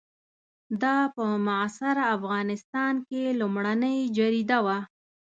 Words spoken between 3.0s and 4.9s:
کې لومړنۍ جریده وه.